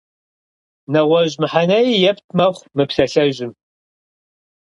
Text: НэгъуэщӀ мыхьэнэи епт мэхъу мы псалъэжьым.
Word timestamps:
НэгъуэщӀ 0.91 1.37
мыхьэнэи 1.41 2.01
епт 2.11 2.25
мэхъу 2.37 2.67
мы 2.75 2.83
псалъэжьым. 2.89 3.51